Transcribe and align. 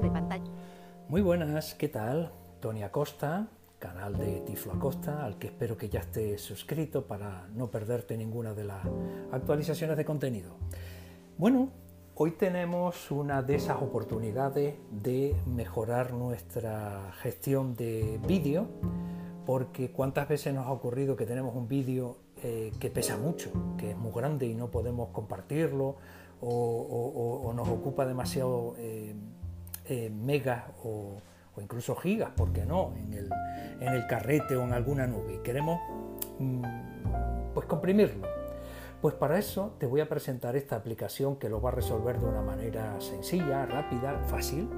De 0.00 0.10
pantalla. 0.10 0.50
Muy 1.08 1.20
buenas, 1.20 1.74
¿qué 1.74 1.86
tal? 1.86 2.32
Tony 2.60 2.82
Acosta, 2.82 3.48
canal 3.78 4.16
de 4.16 4.40
Tiflo 4.40 4.72
Acosta, 4.72 5.22
al 5.22 5.38
que 5.38 5.48
espero 5.48 5.76
que 5.76 5.90
ya 5.90 6.00
estés 6.00 6.40
suscrito 6.40 7.06
para 7.06 7.46
no 7.54 7.70
perderte 7.70 8.16
ninguna 8.16 8.54
de 8.54 8.64
las 8.64 8.86
actualizaciones 9.32 9.98
de 9.98 10.04
contenido. 10.06 10.56
Bueno, 11.36 11.68
hoy 12.14 12.30
tenemos 12.30 13.10
una 13.10 13.42
de 13.42 13.56
esas 13.56 13.82
oportunidades 13.82 14.76
de 14.90 15.36
mejorar 15.44 16.14
nuestra 16.14 17.12
gestión 17.20 17.76
de 17.76 18.18
vídeo, 18.26 18.68
porque 19.44 19.90
cuántas 19.90 20.26
veces 20.26 20.54
nos 20.54 20.66
ha 20.68 20.72
ocurrido 20.72 21.16
que 21.16 21.26
tenemos 21.26 21.54
un 21.54 21.68
vídeo 21.68 22.16
eh, 22.42 22.72
que 22.80 22.88
pesa 22.88 23.18
mucho, 23.18 23.50
que 23.76 23.90
es 23.90 23.96
muy 23.96 24.12
grande 24.12 24.46
y 24.46 24.54
no 24.54 24.70
podemos 24.70 25.10
compartirlo, 25.10 25.96
o, 26.40 27.52
nos 27.54 27.68
ocupa 27.68 28.04
demasiado 28.06 28.74
eh, 28.78 29.14
eh, 29.86 30.10
megas 30.10 30.64
o, 30.84 31.20
incluso 31.60 31.94
gigas, 31.96 32.30
¿por 32.30 32.52
qué 32.52 32.64
no? 32.64 32.94
En 32.96 33.12
el, 33.12 34.06
carrete 34.06 34.56
o 34.56 34.62
en 34.62 34.72
alguna 34.72 35.06
nube. 35.06 35.34
Y 35.34 35.38
queremos 35.38 35.80
mm, 36.38 36.62
pues 37.54 37.66
comprimirlo. 37.66 38.26
Pues 39.00 39.14
para 39.14 39.38
eso 39.38 39.74
te 39.78 39.86
voy 39.86 40.00
a 40.00 40.08
presentar 40.08 40.54
esta 40.54 40.76
aplicación 40.76 41.36
que 41.36 41.48
lo 41.48 41.60
va 41.60 41.70
a 41.70 41.72
resolver 41.72 42.20
de 42.20 42.26
una 42.26 42.42
manera 42.42 43.00
sencilla, 43.00 43.66
rápida, 43.66 44.22
fácil. 44.28 44.68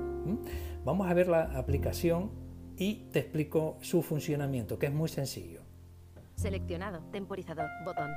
Vamos 0.85 1.11
a 1.11 1.15
ver 1.15 1.29
la 1.29 1.59
aplicación 1.59 2.31
y 2.77 3.11
te 3.13 3.21
explico 3.21 3.77
su 3.83 4.03
funcionamiento, 4.03 4.79
que 4.79 4.87
es 4.87 4.93
muy 4.93 5.09
sencillo. 5.09 5.61
Seleccionado, 6.37 7.03
temporizador, 7.13 7.67
botón. 7.85 8.11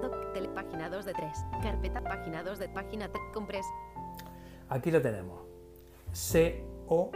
Doc, 0.00 0.32
tele, 0.32 0.48
página 0.48 0.88
2 0.88 1.04
de 1.04 1.12
3. 1.14 1.32
Carpeta, 1.62 2.00
página 2.02 2.42
2 2.42 2.58
de 2.58 2.68
página 2.68 3.10
3. 3.10 3.24
Compress. 3.34 3.66
Aquí 4.68 4.90
lo 4.90 5.02
tenemos. 5.02 5.49
C 6.12 6.64
O 6.88 7.10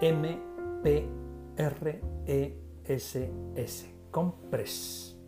M 0.00 0.40
P 0.82 1.08
R 1.56 2.00
E 2.26 2.58
S 2.84 3.32
S. 3.56 3.94
Compress. 4.10 5.18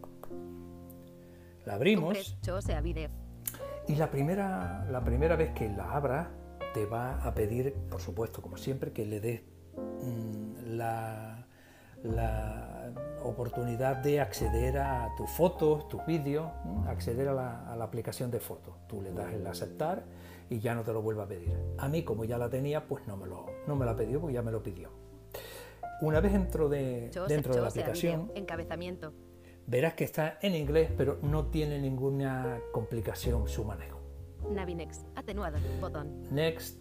La 1.64 1.74
abrimos. 1.74 2.08
Compress. 2.08 2.38
Y 3.86 3.96
la 3.96 4.10
primera, 4.10 4.86
la 4.90 5.04
primera 5.04 5.36
vez 5.36 5.52
que 5.52 5.68
la 5.68 5.92
abra 5.92 6.30
te 6.72 6.86
va 6.86 7.22
a 7.22 7.34
pedir, 7.34 7.74
por 7.90 8.00
supuesto, 8.00 8.42
como 8.42 8.56
siempre, 8.56 8.92
que 8.92 9.04
le 9.04 9.20
des 9.20 9.42
mm, 9.76 10.76
la, 10.76 11.43
la, 12.04 12.70
oportunidad 13.24 13.96
de 13.96 14.20
acceder 14.20 14.78
a 14.78 15.08
tus 15.16 15.30
fotos, 15.30 15.88
tus 15.88 16.04
vídeos, 16.04 16.46
acceder 16.86 17.28
a 17.28 17.32
la, 17.32 17.72
a 17.72 17.74
la, 17.74 17.84
aplicación 17.84 18.30
de 18.30 18.38
fotos. 18.38 18.74
Tú 18.86 19.00
le 19.00 19.12
das 19.12 19.32
el 19.32 19.46
aceptar 19.46 20.04
y 20.50 20.60
ya 20.60 20.74
no 20.74 20.82
te 20.82 20.92
lo 20.92 21.00
vuelve 21.00 21.22
a 21.22 21.26
pedir. 21.26 21.56
A 21.78 21.88
mí, 21.88 22.02
como 22.02 22.24
ya 22.24 22.36
la 22.36 22.50
tenía, 22.50 22.86
pues 22.86 23.06
no 23.06 23.16
me 23.16 23.26
lo, 23.26 23.46
no 23.66 23.76
me 23.76 23.86
la 23.86 23.96
pidió, 23.96 24.20
porque 24.20 24.34
ya 24.34 24.42
me 24.42 24.52
lo 24.52 24.62
pidió. 24.62 24.90
Una 26.02 26.20
vez 26.20 26.32
dentro 26.32 26.68
de, 26.68 27.10
dentro 27.28 27.54
de 27.54 27.62
la 27.62 27.68
aplicación, 27.68 28.30
encabezamiento. 28.34 29.12
verás 29.66 29.94
que 29.94 30.04
está 30.04 30.38
en 30.42 30.54
inglés, 30.54 30.90
pero 30.96 31.18
no 31.22 31.46
tiene 31.46 31.80
ninguna 31.80 32.60
complicación 32.72 33.48
su 33.48 33.64
manejo. 33.64 34.00
Navinex, 34.50 35.06
atenuado, 35.14 35.58
botón. 35.80 36.22
Next. 36.30 36.78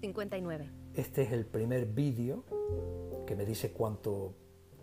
3.59. 0.00 0.70
Este 0.94 1.22
es 1.22 1.32
el 1.32 1.46
primer 1.46 1.86
vídeo 1.86 2.44
que 3.26 3.34
me 3.36 3.44
dice 3.44 3.72
cuánto, 3.72 4.34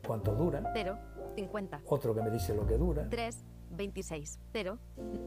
cuánto 0.05 0.35
dura. 0.35 0.61
0.50. 0.73 1.81
Otro 1.85 2.13
que 2.13 2.21
me 2.21 2.31
dice 2.31 2.53
lo 2.53 2.65
que 2.65 2.77
dura. 2.77 3.09
3.26. 3.09 4.39
0. 4.51 4.77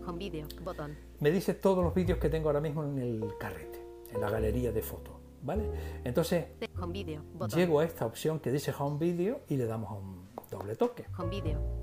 Home 0.07 0.19
video, 0.19 0.47
botón. 0.63 0.97
Me 1.21 1.31
dice 1.31 1.55
todos 1.55 1.83
los 1.83 1.95
vídeos 1.95 2.19
que 2.19 2.29
tengo 2.29 2.49
ahora 2.49 2.61
mismo 2.61 2.85
en 2.85 2.99
el 2.99 3.37
carrete, 3.39 3.81
en 4.13 4.21
la 4.21 4.31
galería 4.31 4.73
de 4.73 4.83
fotos. 4.83 5.15
¿Vale? 5.41 5.71
Entonces, 6.03 6.47
home 6.81 6.93
video, 6.93 7.23
llego 7.55 7.79
a 7.79 7.85
esta 7.85 8.05
opción 8.05 8.41
que 8.41 8.51
dice 8.51 8.75
Home 8.77 8.99
Video 8.99 9.43
y 9.49 9.57
le 9.57 9.67
damos 9.67 9.93
un 9.93 10.27
doble 10.51 10.75
toque. 10.75 11.07
Home 11.17 11.31
Video. 11.31 11.78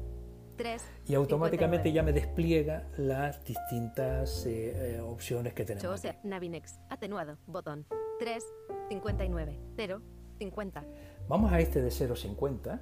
3, 0.56 0.84
y 1.08 1.16
automáticamente 1.16 1.92
ya 1.92 2.04
me 2.04 2.14
despliega 2.14 2.88
las 2.98 3.44
distintas 3.44 4.46
eh, 4.46 4.96
eh, 4.96 5.00
opciones 5.02 5.54
que 5.54 5.66
tenemos. 5.66 6.02
Navinex, 6.24 6.80
atenuado, 6.90 7.38
botón. 7.48 7.86
3, 8.20 8.44
59, 8.90 9.60
0, 9.76 10.02
50. 10.40 10.84
Vamos 11.28 11.52
a 11.52 11.60
este 11.60 11.82
de 11.82 11.90
0.50. 11.90 12.80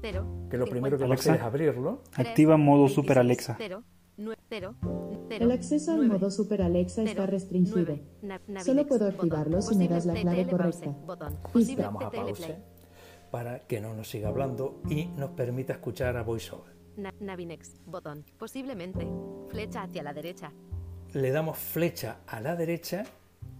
0, 0.00 0.26
que 0.50 0.58
lo 0.58 0.66
primero 0.66 0.98
que 0.98 1.04
Alexa, 1.04 1.34
es 1.34 1.42
abrirlo. 1.42 2.02
Activa 2.14 2.56
modo 2.56 2.88
Super 2.88 3.18
Alexa. 3.18 3.56
0, 3.58 3.82
0, 4.16 4.36
0, 4.50 4.74
el 5.30 5.50
acceso 5.50 5.92
al 5.92 6.06
modo 6.06 6.30
Super 6.30 6.62
Alexa 6.62 7.02
está 7.02 7.26
restringido. 7.26 7.98
Solo 8.62 8.86
puedo 8.86 9.08
activarlo 9.08 9.62
si 9.62 9.76
me 9.76 9.88
das 9.88 10.06
la 10.06 10.14
clave 10.14 10.46
correcta. 10.46 10.94
Le 11.54 11.76
damos 11.76 12.02
a 12.04 12.10
pause 12.10 12.56
para 13.30 13.66
que 13.66 13.80
no 13.80 13.94
nos 13.94 14.08
siga 14.10 14.28
hablando 14.28 14.80
y 14.88 15.06
nos 15.06 15.30
permita 15.30 15.72
escuchar 15.72 16.16
a 16.16 16.22
VoiceOver. 16.22 16.73
Navinex, 16.96 17.80
botón. 17.86 18.24
Posiblemente. 18.38 19.06
Flecha 19.48 19.82
hacia 19.82 20.02
la 20.02 20.12
derecha. 20.12 20.52
Le 21.12 21.30
damos 21.30 21.58
flecha 21.58 22.18
a 22.26 22.40
la 22.40 22.56
derecha, 22.56 23.04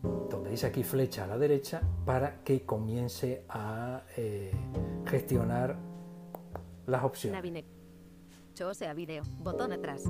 donde 0.02 0.50
dice 0.50 0.66
aquí 0.66 0.82
flecha 0.82 1.24
a 1.24 1.26
la 1.26 1.38
derecha, 1.38 1.82
para 2.04 2.42
que 2.42 2.64
comience 2.64 3.44
a 3.48 4.02
eh, 4.16 4.52
gestionar 5.06 5.76
las 6.86 7.04
opciones. 7.04 7.38
Navinex. 7.38 7.68
Yo 8.54 8.72
sea 8.72 8.94
video. 8.94 9.24
Botón 9.38 9.72
atrás. 9.72 10.04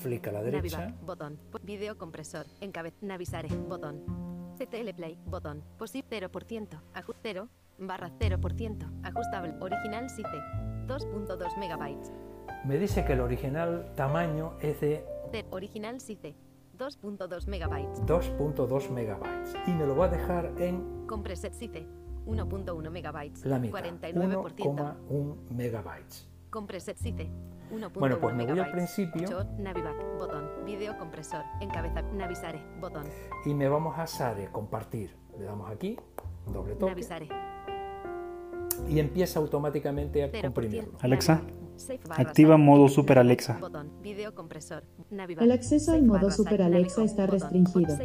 Flick 0.00 0.28
a 0.28 0.32
la 0.32 0.42
derecha. 0.42 0.94
Botón. 1.02 1.38
Video 1.62 1.96
compresor. 1.96 2.46
Encabez. 2.60 2.94
Navisare. 3.00 3.48
Botón. 3.48 4.02
CTL 4.58 4.92
Play. 4.94 5.18
Botón. 5.24 5.62
Posible 5.78 6.28
0%. 6.28 6.80
Ajuste 6.94 7.20
0. 7.22 7.48
Barra 7.78 8.10
0%. 8.18 9.00
Ajustable. 9.04 9.54
Original 9.60 10.10
SICE. 10.10 10.28
2.2 10.86 11.58
megabytes. 11.58 12.12
Me 12.64 12.78
dice 12.78 13.04
que 13.04 13.14
el 13.14 13.20
original 13.20 13.92
tamaño 13.94 14.54
es 14.60 14.80
de... 14.80 15.04
original 15.50 16.00
SICE. 16.00 16.34
2.2 16.78 17.46
megabytes. 17.46 18.02
2.2 18.02 18.90
megabytes. 18.90 19.54
Y 19.66 19.72
me 19.72 19.86
lo 19.86 19.96
va 19.96 20.06
a 20.06 20.08
dejar 20.08 20.52
en... 20.58 21.06
Compreset 21.06 21.52
SICE. 21.52 21.86
1.1 22.26 22.90
megabytes. 22.90 23.44
La 23.44 23.58
mitad. 23.58 23.82
1,1 23.82 25.50
megabytes. 25.50 26.28
Compreset 26.50 26.96
SICE. 26.98 27.30
1.1 27.70 27.92
bueno, 27.98 28.18
pues 28.18 28.34
me 28.34 28.46
voy 28.46 28.58
al 28.58 28.70
principio. 28.70 29.44
Naviback, 29.58 30.18
botón. 30.18 30.48
Video 30.64 30.96
compresor. 30.98 31.44
Encabeza. 31.60 32.02
Navisare, 32.02 32.62
botón. 32.80 33.06
Y 33.44 33.54
me 33.54 33.68
vamos 33.68 33.98
a 33.98 34.06
Sare, 34.06 34.48
compartir. 34.50 35.14
Le 35.38 35.44
damos 35.44 35.70
aquí, 35.70 35.98
doble 36.46 36.74
toque. 36.74 36.92
Navisare. 36.92 37.28
Y 38.88 39.00
empieza 39.00 39.38
automáticamente 39.40 40.24
a 40.24 40.42
comprimirlo. 40.42 40.98
Alexa, 41.00 41.42
Activa 42.10 42.56
modo 42.56 42.88
Super 42.88 43.18
Alexa. 43.18 43.60
El 45.40 45.52
acceso 45.52 45.92
al 45.92 46.02
modo 46.02 46.30
Super 46.30 46.62
Alexa 46.62 47.04
está 47.04 47.26
restringido. 47.26 47.96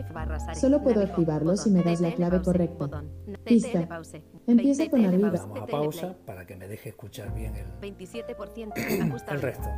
Solo 0.55 0.81
puedo 0.81 1.01
activarlo 1.01 1.57
si 1.57 1.69
me 1.69 1.83
das 1.83 2.01
la 2.01 2.13
clave 2.13 2.41
correcta. 2.41 3.03
Pista. 3.43 3.87
Empieza 4.47 4.89
con 4.89 5.05
arriba. 5.05 5.31
Vamos 5.31 5.59
a 5.61 5.65
pausa 5.65 6.15
para 6.25 6.45
que 6.45 6.55
me 6.55 6.67
deje 6.67 6.89
escuchar 6.89 7.33
bien 7.33 7.55
el, 7.55 7.67
27% 7.79 8.73
el 9.31 9.41
resto. 9.41 9.69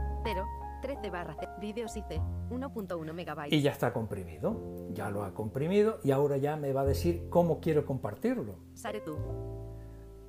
13 0.82 1.10
barra 1.10 1.36
vídeos 1.60 1.98
IC 1.98 2.22
1.1 2.50 3.14
megabytes. 3.14 3.58
Y 3.58 3.62
ya 3.64 3.72
está 3.72 3.92
comprimido. 3.92 4.88
Ya 4.92 5.10
lo 5.10 5.24
ha 5.24 5.34
comprimido 5.34 6.00
y 6.04 6.12
ahora 6.12 6.38
ya 6.38 6.58
me 6.58 6.74
va 6.74 6.82
a 6.82 6.86
decir 6.86 7.28
cómo 7.30 7.60
quiero 7.60 7.86
compartirlo. 7.88 8.60
Sare 8.76 9.02
tú. 9.02 9.18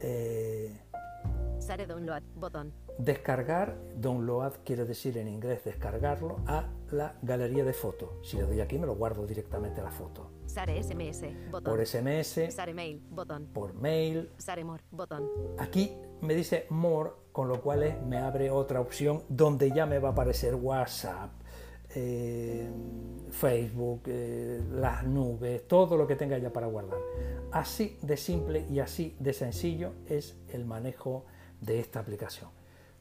Eh, 0.00 0.75
Sare 1.59 1.87
download, 1.87 2.22
botón. 2.34 2.72
Descargar, 2.98 3.76
download 3.94 4.54
quiere 4.64 4.86
decir 4.86 5.18
en 5.18 5.28
inglés 5.28 5.62
descargarlo 5.64 6.40
a 6.46 6.72
la 6.90 7.14
galería 7.20 7.62
de 7.62 7.74
fotos. 7.74 8.09
Si 8.22 8.38
le 8.38 8.44
doy 8.44 8.60
aquí 8.60 8.78
me 8.78 8.86
lo 8.86 8.94
guardo 8.94 9.26
directamente 9.26 9.82
a 9.82 9.84
la 9.84 9.91
foto. 9.91 10.30
Sare 10.47 10.82
SMS, 10.82 11.24
botón. 11.50 11.65
Por 11.65 11.86
SMS. 11.86 12.54
Sare 12.54 12.72
mail, 12.72 13.03
botón. 13.10 13.48
Por 13.53 13.74
mail. 13.74 14.30
Sare 14.38 14.65
more, 14.65 14.82
botón. 14.91 15.28
Aquí 15.59 15.92
me 16.22 16.34
dice 16.34 16.66
more, 16.71 17.10
con 17.32 17.48
lo 17.48 17.60
cual 17.60 18.00
me 18.06 18.16
abre 18.16 18.50
otra 18.50 18.80
opción 18.80 19.22
donde 19.28 19.71
ya 19.71 19.84
me 19.84 19.98
va 19.98 20.09
a 20.09 20.12
aparecer 20.12 20.54
WhatsApp, 20.54 21.32
eh, 21.94 22.71
Facebook, 23.30 24.04
eh, 24.06 24.62
las 24.72 25.04
nubes, 25.04 25.68
todo 25.68 25.98
lo 25.98 26.06
que 26.06 26.16
tenga 26.16 26.38
ya 26.38 26.50
para 26.50 26.66
guardar. 26.66 27.00
Así 27.53 27.98
de 28.00 28.16
simple 28.16 28.65
y 28.71 28.80
así 28.80 29.15
de 29.18 29.34
sencillo 29.34 29.92
es 30.09 30.38
el 30.48 30.65
manejo 30.65 31.26
de 31.60 31.78
esta 31.80 32.00
aplicación. 32.00 32.50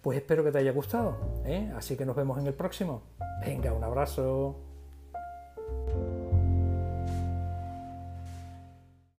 Pues 0.05 0.19
espero 0.19 0.43
que 0.43 0.51
te 0.51 0.59
haya 0.59 0.71
gustado, 0.71 1.17
¿eh? 1.45 1.73
así 1.75 1.97
que 1.97 2.05
nos 2.05 2.15
vemos 2.15 2.37
en 2.37 2.45
el 2.45 2.53
próximo. 2.53 3.01
Venga, 3.43 3.73
un 3.73 3.83
abrazo. 3.83 4.74